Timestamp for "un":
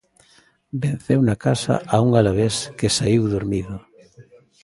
2.05-2.09